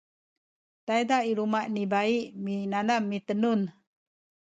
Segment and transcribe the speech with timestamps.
[0.85, 3.61] tayza i luma’ ni bai minanam mitenun